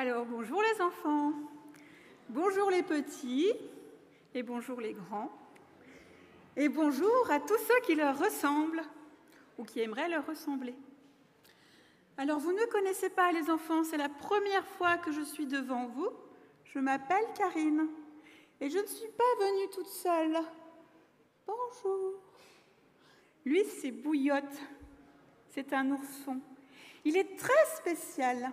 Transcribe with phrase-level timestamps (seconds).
[0.00, 1.32] Alors bonjour les enfants,
[2.28, 3.52] bonjour les petits
[4.32, 5.28] et bonjour les grands.
[6.56, 8.84] Et bonjour à tous ceux qui leur ressemblent
[9.58, 10.76] ou qui aimeraient leur ressembler.
[12.16, 15.88] Alors vous ne connaissez pas les enfants, c'est la première fois que je suis devant
[15.88, 16.10] vous.
[16.62, 17.88] Je m'appelle Karine
[18.60, 20.38] et je ne suis pas venue toute seule.
[21.44, 22.22] Bonjour.
[23.44, 24.44] Lui, c'est Bouillotte.
[25.48, 26.40] C'est un ourson.
[27.04, 28.52] Il est très spécial.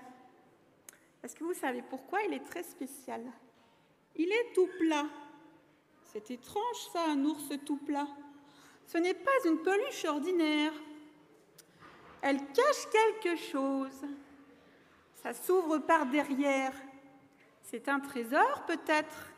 [1.25, 3.19] Est-ce que vous savez pourquoi il est très spécial?
[4.15, 5.07] Il est tout plat.
[6.03, 8.07] C'est étrange ça, un ours tout plat.
[8.85, 10.71] Ce n'est pas une peluche ordinaire.
[12.21, 14.05] Elle cache quelque chose.
[15.15, 16.73] Ça s'ouvre par derrière.
[17.63, 19.31] C'est un trésor peut-être?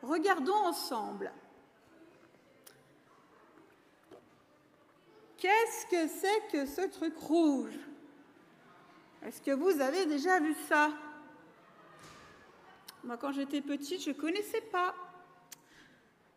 [0.00, 1.30] Regardons ensemble.
[5.36, 7.85] Qu'est-ce que c'est que ce truc rouge?
[9.24, 10.90] Est-ce que vous avez déjà vu ça?
[13.04, 14.94] Moi, quand j'étais petite, je ne connaissais pas.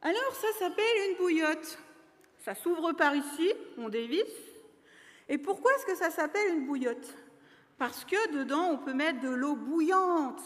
[0.02, 1.78] Alors, ça s'appelle une bouillotte.
[2.46, 4.24] Ça s'ouvre par ici, on dévisse.
[5.28, 7.16] Et pourquoi est-ce que ça s'appelle une bouillotte?
[7.78, 10.42] Parce que dedans, on peut mettre de l'eau bouillante.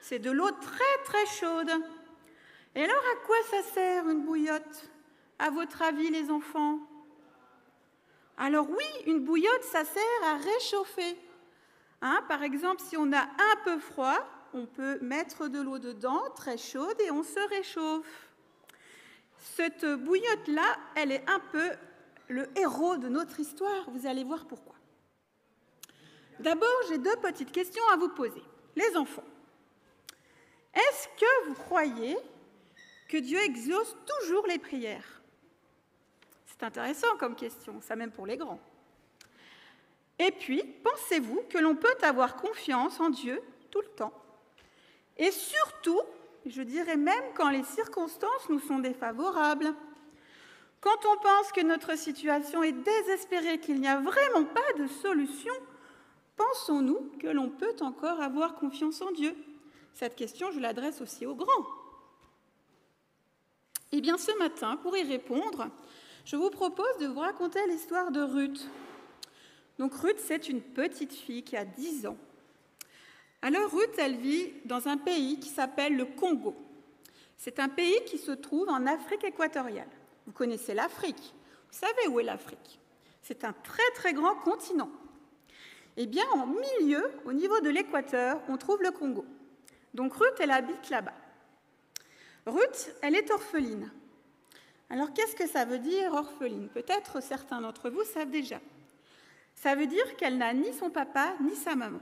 [0.00, 1.70] C'est de l'eau très très chaude.
[2.74, 4.90] Et alors, à quoi ça sert une bouillotte?
[5.38, 6.78] À votre avis, les enfants?
[8.36, 11.16] Alors oui, une bouillotte, ça sert à réchauffer.
[12.06, 14.18] Hein, par exemple, si on a un peu froid,
[14.52, 18.28] on peut mettre de l'eau dedans, très chaude, et on se réchauffe.
[19.38, 21.70] Cette bouillotte-là, elle est un peu
[22.28, 23.88] le héros de notre histoire.
[23.88, 24.74] Vous allez voir pourquoi.
[26.40, 28.42] D'abord, j'ai deux petites questions à vous poser.
[28.76, 29.24] Les enfants,
[30.74, 32.18] est-ce que vous croyez
[33.08, 35.22] que Dieu exauce toujours les prières?
[36.44, 38.60] C'est intéressant comme question, ça même pour les grands.
[40.18, 44.12] Et puis, pensez-vous que l'on peut avoir confiance en Dieu tout le temps?
[45.16, 46.00] Et surtout,
[46.46, 49.74] je dirais même quand les circonstances nous sont défavorables.
[50.80, 55.54] Quand on pense que notre situation est désespérée, qu'il n'y a vraiment pas de solution,
[56.36, 59.34] pensons-nous que l'on peut encore avoir confiance en Dieu?
[59.94, 61.66] Cette question, je l'adresse aussi aux grands.
[63.92, 65.68] Eh bien, ce matin, pour y répondre,
[66.24, 68.68] je vous propose de vous raconter l'histoire de Ruth.
[69.78, 72.16] Donc, Ruth, c'est une petite fille qui a 10 ans
[73.44, 76.56] alors Ruth, elle vit dans un pays qui s'appelle le Congo.
[77.36, 79.90] C'est un pays qui se trouve en Afrique équatoriale.
[80.24, 81.34] Vous connaissez l'Afrique.
[81.70, 82.80] Vous savez où est l'Afrique
[83.20, 84.88] C'est un très très grand continent.
[85.98, 89.26] Eh bien, en milieu, au niveau de l'équateur, on trouve le Congo.
[89.92, 91.12] Donc Ruth, elle habite là-bas.
[92.46, 93.92] Ruth, elle est orpheline.
[94.88, 96.70] Alors qu'est-ce que ça veut dire orpheline?
[96.70, 98.58] Peut-être certains d'entre vous savent déjà.
[99.54, 102.00] Ça veut dire qu'elle n'a ni son papa ni sa maman.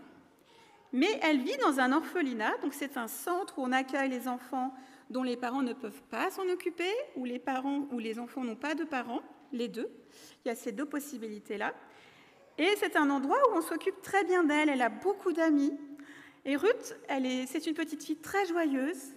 [0.92, 4.74] Mais elle vit dans un orphelinat, donc c'est un centre où on accueille les enfants
[5.08, 8.56] dont les parents ne peuvent pas s'en occuper, ou les parents ou les enfants n'ont
[8.56, 9.90] pas de parents, les deux.
[10.44, 11.74] Il y a ces deux possibilités-là.
[12.58, 14.68] Et c'est un endroit où on s'occupe très bien d'elle.
[14.68, 15.72] Elle a beaucoup d'amis.
[16.44, 19.14] Et Ruth, elle est, c'est une petite fille très joyeuse,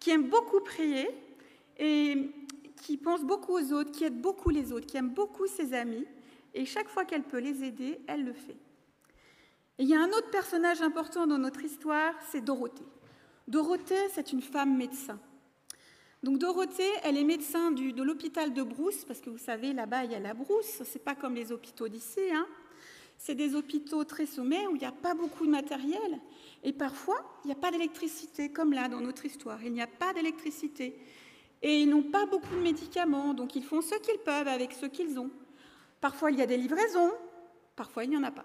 [0.00, 1.08] qui aime beaucoup prier
[1.78, 2.30] et
[2.82, 6.06] qui pense beaucoup aux autres, qui aide beaucoup les autres, qui aime beaucoup ses amis.
[6.54, 8.56] Et chaque fois qu'elle peut les aider, elle le fait.
[9.78, 12.86] Et il y a un autre personnage important dans notre histoire, c'est Dorothée.
[13.48, 15.18] Dorothée, c'est une femme médecin.
[16.22, 20.12] Donc Dorothée, elle est médecin de l'hôpital de Brousse, parce que vous savez, là-bas, il
[20.12, 22.20] y a la Brousse, c'est pas comme les hôpitaux d'ici.
[22.32, 22.46] Hein.
[23.18, 26.20] C'est des hôpitaux très sommaires où il n'y a pas beaucoup de matériel.
[26.62, 29.62] Et parfois, il n'y a pas d'électricité, comme là, dans notre histoire.
[29.64, 30.96] Il n'y a pas d'électricité.
[31.62, 34.86] Et ils n'ont pas beaucoup de médicaments, donc ils font ce qu'ils peuvent avec ce
[34.86, 35.30] qu'ils ont.
[36.04, 37.14] Parfois, il y a des livraisons,
[37.76, 38.44] parfois, il n'y en a pas.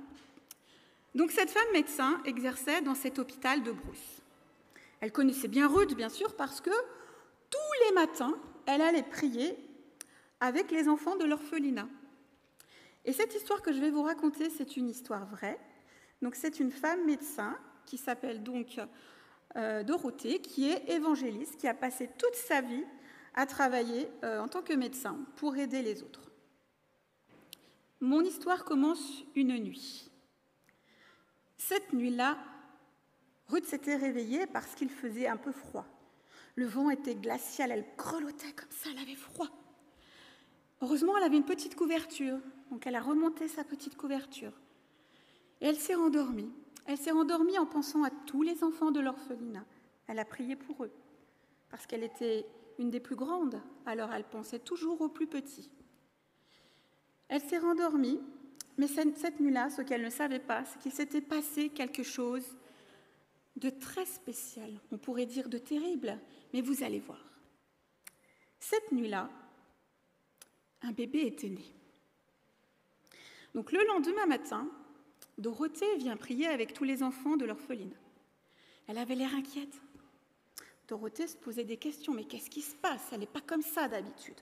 [1.14, 4.22] Donc cette femme médecin exerçait dans cet hôpital de Brousse.
[5.02, 8.34] Elle connaissait bien Ruth, bien sûr, parce que tous les matins,
[8.66, 9.58] elle allait prier
[10.40, 11.90] avec les enfants de l'orphelinat.
[13.04, 15.60] Et cette histoire que je vais vous raconter, c'est une histoire vraie.
[16.22, 18.80] Donc c'est une femme médecin qui s'appelle donc
[19.58, 22.86] euh, Dorothée, qui est évangéliste, qui a passé toute sa vie
[23.34, 26.29] à travailler euh, en tant que médecin pour aider les autres.
[28.01, 30.10] Mon histoire commence une nuit.
[31.57, 32.38] Cette nuit-là,
[33.48, 35.86] Ruth s'était réveillée parce qu'il faisait un peu froid.
[36.56, 39.50] Le vent était glacial, elle grelottait comme ça, elle avait froid.
[40.81, 42.40] Heureusement, elle avait une petite couverture,
[42.72, 44.54] donc elle a remonté sa petite couverture.
[45.60, 46.54] Et elle s'est rendormie.
[46.86, 49.66] Elle s'est rendormie en pensant à tous les enfants de l'orphelinat.
[50.07, 50.92] Elle a prié pour eux,
[51.69, 52.46] parce qu'elle était
[52.78, 55.69] une des plus grandes, alors elle pensait toujours aux plus petits.
[57.30, 58.20] Elle s'est rendormie
[58.80, 62.56] mais cette nuit-là, ce qu'elle ne savait pas, c'est qu'il s'était passé quelque chose
[63.58, 66.18] de très spécial, on pourrait dire de terrible,
[66.54, 67.20] mais vous allez voir.
[68.58, 69.30] Cette nuit-là,
[70.81, 71.66] un bébé était né.
[73.54, 74.66] Donc le lendemain matin,
[75.38, 77.94] Dorothée vient prier avec tous les enfants de l'orpheline.
[78.88, 79.75] Elle avait l'air inquiète.
[80.88, 83.10] Dorothée se posait des questions, mais qu'est-ce qui se passe?
[83.12, 84.40] Elle n'est pas comme ça d'habitude.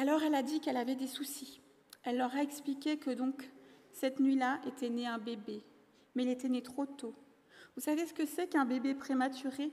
[0.00, 1.60] Alors elle a dit qu'elle avait des soucis.
[2.04, 3.50] Elle leur a expliqué que donc
[3.92, 5.62] cette nuit-là était né un bébé,
[6.14, 7.14] mais il était né trop tôt.
[7.76, 9.70] Vous savez ce que c'est qu'un bébé prématuré?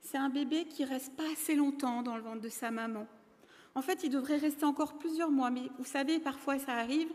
[0.00, 3.08] C'est un bébé qui reste pas assez longtemps dans le ventre de sa maman.
[3.74, 7.10] En fait, il devrait rester encore plusieurs mois, mais vous savez, parfois ça arrive,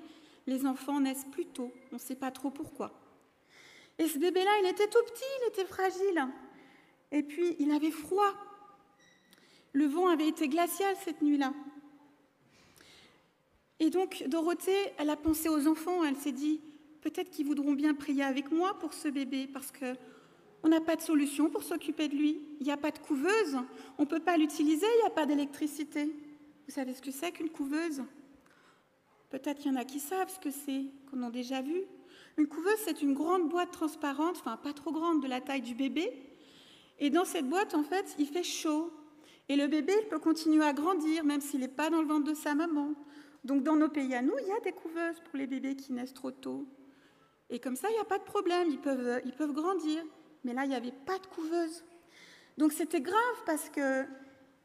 [0.46, 2.92] les enfants naissent plus tôt, on ne sait pas trop pourquoi.
[4.00, 6.28] Et ce bébé-là, il était tout petit, il était fragile.
[7.10, 8.34] Et puis, il avait froid.
[9.72, 11.54] Le vent avait été glacial cette nuit-là.
[13.80, 16.62] Et donc, Dorothée, elle a pensé aux enfants, elle s'est dit,
[17.02, 19.96] peut-être qu'ils voudront bien prier avec moi pour ce bébé, parce que
[20.64, 22.40] on n'a pas de solution pour s'occuper de lui.
[22.62, 23.58] Il n'y a pas de couveuse,
[23.98, 26.06] on ne peut pas l'utiliser, il n'y a pas d'électricité.
[26.06, 28.02] Vous savez ce que c'est qu'une couveuse?
[29.30, 31.82] Peut-être qu'il y en a qui savent ce que c'est, qu'on a déjà vu.
[32.38, 35.76] Une couveuse, c'est une grande boîte transparente, enfin pas trop grande, de la taille du
[35.76, 36.14] bébé.
[37.00, 38.90] Et dans cette boîte, en fait, il fait chaud.
[39.50, 42.24] Et le bébé, il peut continuer à grandir, même s'il n'est pas dans le ventre
[42.24, 42.94] de sa maman.
[43.44, 45.92] Donc dans nos pays à nous, il y a des couveuses pour les bébés qui
[45.94, 46.66] naissent trop tôt.
[47.50, 50.04] Et comme ça, il n'y a pas de problème, ils peuvent, ils peuvent grandir.
[50.44, 51.84] Mais là, il n'y avait pas de couveuse.
[52.58, 54.06] Donc c'était grave parce que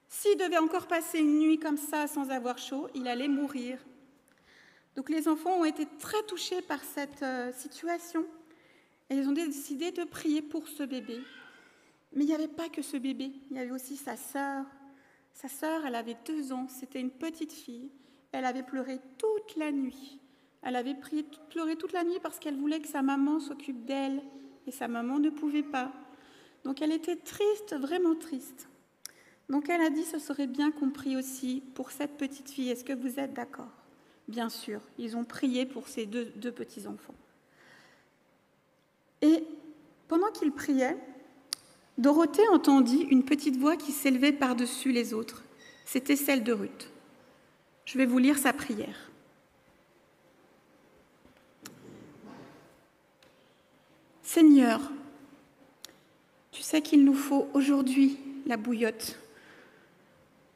[0.09, 3.79] s'il devait encore passer une nuit comme ça sans avoir chaud, il allait mourir.
[4.97, 8.27] Donc les enfants ont été très touchés par cette euh, situation
[9.11, 11.21] et ils ont décidé de prier pour ce bébé.
[12.13, 14.65] Mais il n'y avait pas que ce bébé, il y avait aussi sa sœur.
[15.33, 17.91] Sa sœur, elle avait deux ans, c'était une petite fille.
[18.33, 20.21] Elle avait pleuré toute la nuit.
[20.63, 20.97] Elle avait
[21.51, 24.23] pleuré toute la nuit parce qu'elle voulait que sa maman s'occupe d'elle
[24.67, 25.93] et sa maman ne pouvait pas.
[26.65, 28.69] Donc elle était triste, vraiment triste.
[29.49, 32.71] Donc elle a dit ce serait bien compris aussi pour cette petite fille.
[32.71, 33.71] Est-ce que vous êtes d'accord?
[34.27, 37.15] Bien sûr, ils ont prié pour ces deux, deux petits-enfants.
[39.23, 39.45] Et
[40.07, 40.99] pendant qu'ils priaient,
[41.97, 45.43] Dorothée entendit une petite voix qui s'élevait par-dessus les autres.
[45.85, 46.91] C'était celle de Ruth.
[47.89, 49.09] Je vais vous lire sa prière.
[54.23, 54.79] Seigneur,
[56.53, 59.19] tu sais qu'il nous faut aujourd'hui la bouillotte.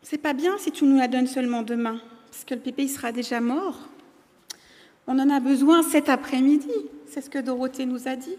[0.02, 3.12] C'est pas bien si tu nous la donnes seulement demain, parce que le bébé sera
[3.12, 3.78] déjà mort.
[5.06, 6.68] On en a besoin cet après-midi,
[7.06, 8.36] c'est ce que Dorothée nous a dit.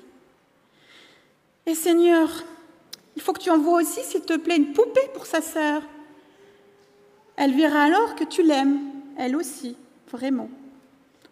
[1.66, 2.30] Et Seigneur,
[3.16, 5.82] il faut que tu envoies aussi, s'il te plaît, une poupée pour sa sœur.
[7.36, 8.80] Elle verra alors que tu l'aimes,
[9.18, 9.76] elle aussi,
[10.12, 10.50] vraiment.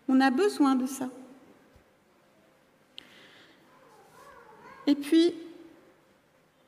[0.07, 1.09] On a besoin de ça.
[4.87, 5.33] Et puis,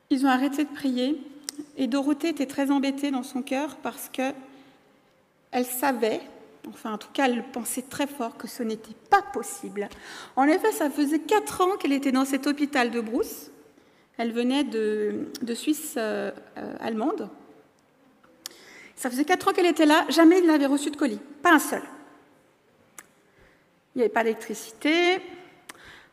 [0.10, 1.20] ils ont arrêté de prier,
[1.78, 4.32] et Dorothée était très embêtée dans son cœur parce que
[5.52, 6.22] elle savait,
[6.70, 9.88] enfin en tout cas elle pensait très fort que ce n'était pas possible.
[10.36, 13.52] En effet, ça faisait quatre ans qu'elle était dans cet hôpital de Brousse.
[14.18, 17.30] Elle venait de, Suisse euh, euh, allemande.
[19.04, 21.60] Ça faisait quatre ans qu'elle était là, jamais il n'avait reçu de colis, pas un
[21.60, 21.82] seul.
[23.94, 25.20] Il n'y avait pas d'électricité.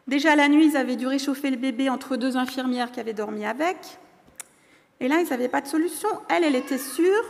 [0.09, 3.47] Déjà la nuit, ils avaient dû réchauffer le bébé entre deux infirmières qui avaient dormi
[3.47, 3.76] avec.
[4.99, 6.09] Et là, ils n'avaient pas de solution.
[6.28, 7.23] Elle, elle était sûre,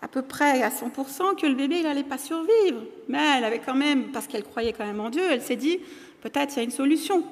[0.00, 2.84] à peu près à 100%, que le bébé, il n'allait pas survivre.
[3.08, 5.80] Mais elle avait quand même, parce qu'elle croyait quand même en Dieu, elle s'est dit,
[6.20, 7.24] peut-être il y a une solution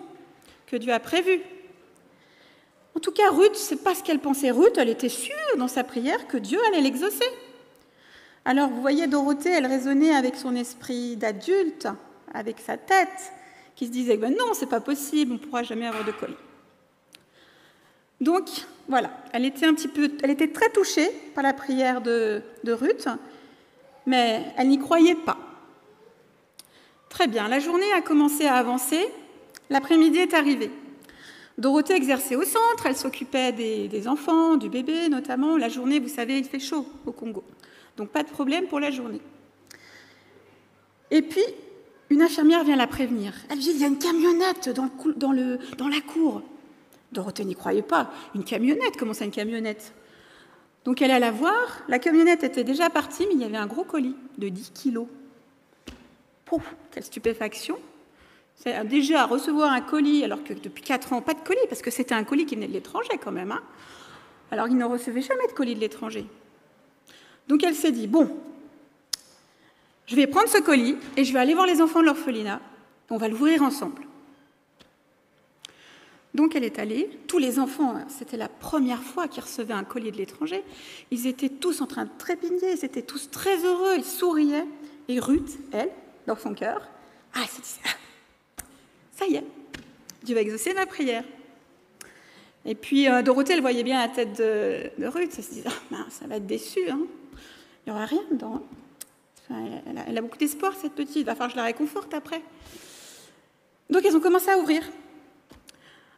[0.66, 1.42] que Dieu a prévue.
[2.94, 4.50] En tout cas, Ruth, c'est pas ce qu'elle pensait.
[4.50, 7.28] Ruth, elle était sûre dans sa prière que Dieu allait l'exaucer.
[8.44, 11.88] Alors, vous voyez, Dorothée, elle raisonnait avec son esprit d'adulte,
[12.34, 13.32] avec sa tête,
[13.76, 16.36] qui se disait ben non, c'est pas possible, on ne pourra jamais avoir de colis.
[18.20, 18.48] Donc,
[18.88, 22.72] voilà, elle était un petit peu, elle était très touchée par la prière de, de
[22.72, 23.08] Ruth,
[24.06, 25.38] mais elle n'y croyait pas.
[27.08, 29.06] Très bien, la journée a commencé à avancer,
[29.70, 30.70] l'après-midi est arrivé.
[31.58, 35.56] Dorothée exerçait au centre, elle s'occupait des, enfants, du bébé notamment.
[35.56, 37.44] La journée, vous savez, il fait chaud au Congo.
[37.96, 39.20] Donc pas de problème pour la journée.
[41.10, 41.44] Et puis,
[42.08, 43.34] une infirmière vient la prévenir.
[43.50, 46.42] Elle dit, il y a une camionnette dans, la cour.
[47.12, 48.10] Dorothée n'y croyait pas.
[48.34, 49.92] Une camionnette Comment ça, une camionnette?
[50.84, 51.82] Donc elle alla voir.
[51.88, 55.06] La camionnette était déjà partie, mais il y avait un gros colis de 10 kilos.
[56.44, 57.78] Pouf Quelle stupéfaction
[58.84, 62.14] déjà recevoir un colis, alors que depuis 4 ans, pas de colis, parce que c'était
[62.14, 63.52] un colis qui venait de l'étranger quand même.
[63.52, 63.62] Hein.
[64.50, 66.26] alors il ne recevait jamais de colis de l'étranger.
[67.48, 68.30] Donc elle s'est dit, bon,
[70.06, 72.60] je vais prendre ce colis et je vais aller voir les enfants de l'orphelinat.
[73.10, 74.02] On va l'ouvrir ensemble.
[76.34, 80.10] Donc elle est allée, tous les enfants, c'était la première fois qu'ils recevaient un collier
[80.10, 80.64] de l'étranger,
[81.10, 84.66] ils étaient tous en train de trépigner, ils étaient tous très heureux, ils souriaient.
[85.08, 85.90] Et Ruth, elle,
[86.26, 86.88] dans son cœur,
[87.34, 87.90] ah, elle se disait, ah,
[89.12, 89.44] ça y est,
[90.22, 91.24] Dieu va exaucer ma prière.
[92.64, 96.06] Et puis euh, Dorothée, elle voyait bien la tête de, Ruth, elle se disait, ah,
[96.10, 97.00] ça va être déçu, hein.
[97.86, 98.62] il n'y aura rien dedans.
[99.50, 102.42] elle, a, beaucoup d'espoir, cette petite, il va falloir que je la réconforte après.
[103.90, 104.82] Donc elles ont commencé à ouvrir.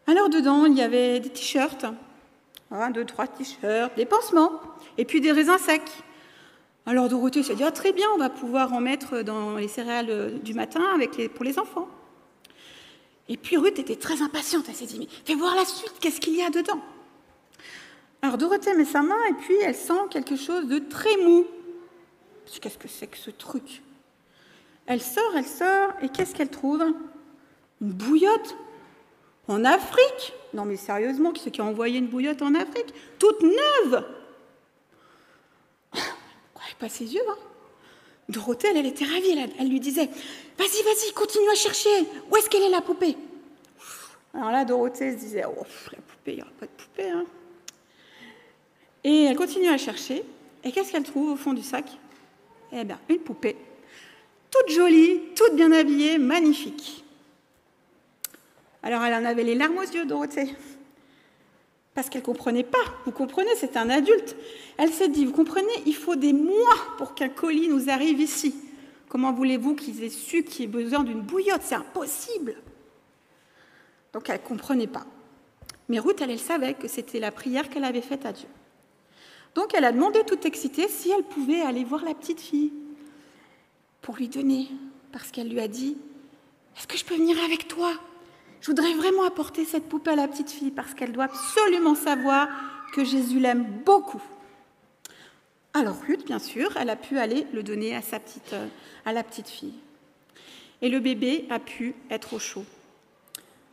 [0.07, 1.87] Alors dedans, il y avait des t-shirts,
[2.71, 4.61] un, deux, trois t-shirts, des pansements,
[4.99, 5.81] et puis des raisins secs.
[6.85, 10.41] Alors Dorothée s'est dit, ah, très bien, on va pouvoir en mettre dans les céréales
[10.43, 10.83] du matin
[11.35, 11.89] pour les enfants.
[13.29, 16.21] Et puis Ruth était très impatiente, elle s'est dit, mais fais voir la suite, qu'est-ce
[16.21, 16.81] qu'il y a dedans?
[18.21, 21.47] Alors Dorothée met sa main et puis elle sent quelque chose de très mou.
[22.61, 23.83] Qu'est-ce que c'est que ce truc?
[24.87, 26.83] Elle sort, elle sort, et qu'est-ce qu'elle trouve?
[27.81, 28.57] Une bouillotte
[29.49, 30.35] en Afrique?
[30.53, 32.93] Non mais sérieusement, qui c'est qui a envoyé une bouillotte en Afrique?
[33.19, 34.05] Toute neuve!
[35.95, 36.01] Elle
[36.79, 37.37] pas ses yeux, hein?
[38.29, 40.09] Dorothée, elle, était ravie, elle, lui disait
[40.59, 41.91] Vas-y, vas-y, continue à chercher,
[42.31, 43.17] où est-ce qu'elle est la poupée?
[44.33, 47.11] Alors là, Dorothée se disait Oh, la poupée, il n'y aura pas de poupée.
[47.11, 47.25] Hein.
[49.05, 50.25] Et elle continue à chercher,
[50.63, 51.85] et qu'est-ce qu'elle trouve au fond du sac?
[52.73, 53.57] Eh bien, une poupée,
[54.51, 57.05] toute jolie, toute bien habillée, magnifique.
[58.83, 60.55] Alors elle en avait les larmes aux yeux, Dorothée.
[61.95, 62.85] Parce qu'elle ne comprenait pas.
[63.05, 64.37] Vous comprenez, c'est un adulte.
[64.77, 68.55] Elle s'est dit, vous comprenez, il faut des mois pour qu'un colis nous arrive ici.
[69.09, 71.63] Comment voulez-vous qu'ils aient su qu'il y ait besoin d'une bouillotte?
[71.63, 72.57] C'est impossible.
[74.13, 75.07] Donc elle ne comprenait pas.
[75.89, 78.49] Mais Ruth, elle, elle savait que c'était la prière qu'elle avait faite à Dieu.
[79.55, 82.73] Donc elle a demandé toute excitée si elle pouvait aller voir la petite fille
[84.03, 84.69] pour lui donner.
[85.13, 85.97] Parce qu'elle lui a dit,
[86.77, 87.93] est-ce que je peux venir avec toi?
[88.65, 92.49] Je voudrais vraiment apporter cette poupée à la petite fille parce qu'elle doit absolument savoir
[92.95, 94.23] que Jésus l'aime beaucoup.
[95.75, 98.67] Alors Ruth, bien sûr, elle a pu aller le donner à, sa petite, euh,
[99.05, 99.75] la petite fille.
[100.81, 102.65] Et le bébé a pu être au chaud.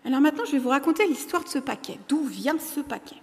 [0.03, 1.97] Alors maintenant, je vais vous raconter l'histoire de ce paquet.
[2.09, 3.21] D'où vient ce paquet?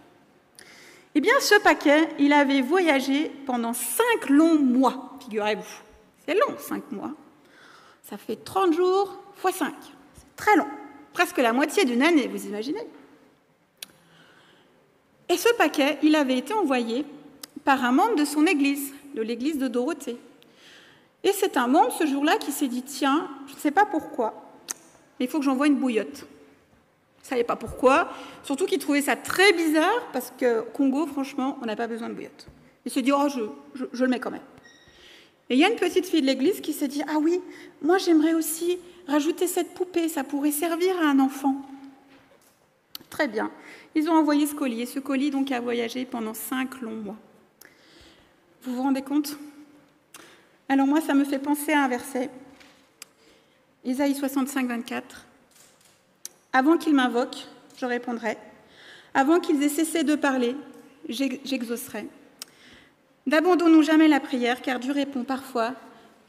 [1.14, 5.82] Eh bien, ce paquet, il avait voyagé pendant cinq longs mois, figurez-vous.
[6.24, 7.12] C'est long, cinq mois.
[8.04, 9.74] Ça fait 30 jours fois 5.
[10.14, 10.68] C'est très long
[11.18, 12.86] presque la moitié d'une année, vous imaginez
[15.28, 17.04] Et ce paquet, il avait été envoyé
[17.64, 20.16] par un membre de son église, de l'église de Dorothée.
[21.24, 24.32] Et c'est un membre ce jour-là qui s'est dit, tiens, je ne sais pas pourquoi,
[25.18, 26.20] mais il faut que j'envoie une bouillotte.
[26.20, 28.10] Il ne savait pas pourquoi,
[28.44, 32.14] surtout qu'il trouvait ça très bizarre, parce que Congo, franchement, on n'a pas besoin de
[32.14, 32.46] bouillotte.
[32.84, 33.26] Il s'est dit, oh,
[33.74, 34.40] je le mets quand même.
[35.50, 37.40] Et il y a une petite fille de l'église qui s'est dit, ah oui,
[37.82, 38.78] moi j'aimerais aussi
[39.08, 41.56] Rajouter cette poupée, ça pourrait servir à un enfant.
[43.08, 43.50] Très bien.
[43.94, 44.86] Ils ont envoyé ce colis.
[44.86, 47.16] ce colis donc a voyagé pendant cinq longs mois.
[48.62, 49.38] Vous vous rendez compte?
[50.68, 52.28] Alors moi, ça me fait penser à un verset.
[53.82, 55.24] Isaïe 65, 24.
[56.52, 57.46] Avant qu'ils m'invoquent,
[57.80, 58.36] je répondrai.
[59.14, 60.54] Avant qu'ils aient cessé de parler,
[61.08, 62.06] j'exaucerai.
[63.28, 65.74] N'abandonnons jamais la prière, car Dieu répond parfois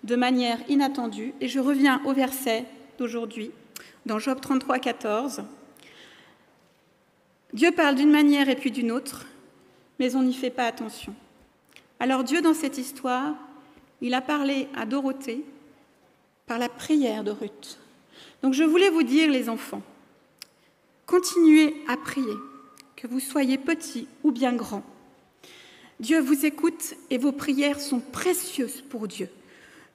[0.03, 1.33] de manière inattendue.
[1.39, 2.65] Et je reviens au verset
[2.97, 3.51] d'aujourd'hui,
[4.05, 5.43] dans Job 33, 14.
[7.53, 9.27] Dieu parle d'une manière et puis d'une autre,
[9.97, 11.15] mais on n'y fait pas attention.
[12.01, 13.33] Alors Dieu, dans cette histoire,
[14.01, 15.45] il a parlé à Dorothée
[16.47, 17.79] par la prière de Ruth.
[18.43, 19.83] Donc je voulais vous dire, les enfants,
[21.05, 22.35] continuez à prier,
[22.97, 24.83] que vous soyez petits ou bien grands.
[25.99, 29.29] Dieu vous écoute et vos prières sont précieuses pour Dieu.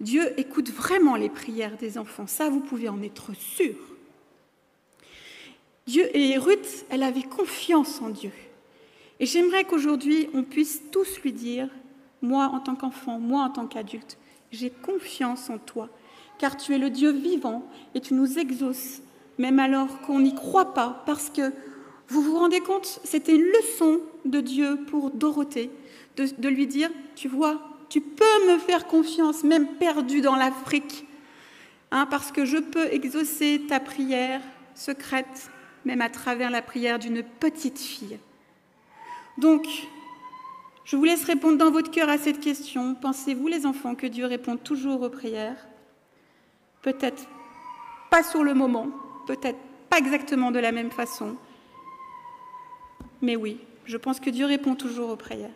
[0.01, 3.75] Dieu écoute vraiment les prières des enfants, ça vous pouvez en être sûr.
[5.87, 8.33] Dieu et Ruth, elle avait confiance en Dieu.
[9.19, 11.69] Et j'aimerais qu'aujourd'hui on puisse tous lui dire,
[12.21, 14.19] moi en tant qu'enfant, moi en tant qu'adulte,
[14.53, 15.89] j'ai confiance en toi,
[16.39, 19.01] car tu es le Dieu vivant et tu nous exauces,
[19.39, 21.51] même alors qu'on n'y croit pas, parce que
[22.09, 25.71] vous vous rendez compte, c'était une leçon de Dieu pour Dorothée,
[26.17, 31.07] de, lui dire, tu vois, tu peux me faire confiance, même perdu dans l'Afrique,
[31.91, 34.41] hein, parce que je peux exaucer ta prière
[34.75, 35.51] secrète,
[35.85, 38.19] même à travers la prière d'une petite fille.
[39.39, 39.67] Donc,
[40.85, 42.95] je vous laisse répondre dans votre cœur à cette question.
[42.95, 45.67] Pensez-vous, les enfants, que Dieu répond toujours aux prières?
[46.83, 47.27] Peut-être
[48.11, 48.89] pas sur le moment,
[49.27, 49.59] peut-être
[49.91, 51.37] pas exactement de la même façon,
[53.25, 55.51] mais oui, je pense que Dieu répond toujours aux prières.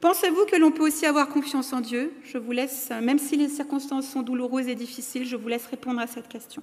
[0.00, 2.10] Pensez-vous que l'on peut aussi avoir confiance en Dieu?
[2.24, 6.00] Je vous laisse, même si les circonstances sont douloureuses et difficiles, je vous laisse répondre
[6.00, 6.62] à cette question.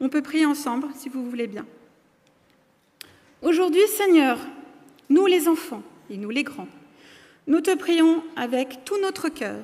[0.00, 1.64] On peut prier ensemble si vous voulez bien.
[3.40, 4.38] Aujourd'hui, Seigneur,
[5.10, 6.66] nous les enfants et nous les grands,
[7.46, 9.62] nous te prions avec tout notre cœur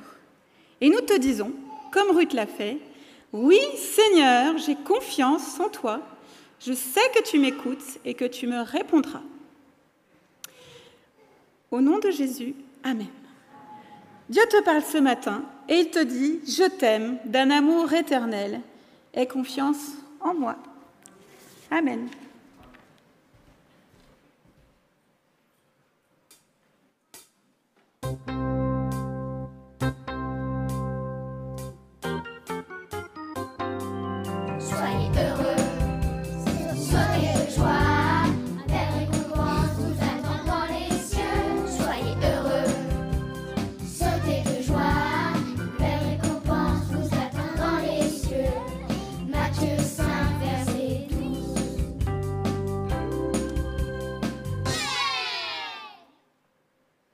[0.81, 1.53] et nous te disons,
[1.91, 2.79] comme Ruth l'a fait,
[3.33, 6.01] oui Seigneur, j'ai confiance en toi,
[6.61, 9.23] je sais que tu m'écoutes et que tu me répondras.
[11.71, 13.07] Au nom de Jésus, Amen.
[14.29, 18.61] Dieu te parle ce matin et il te dit, je t'aime d'un amour éternel.
[19.13, 20.57] Aie confiance en moi.
[21.71, 22.09] Amen.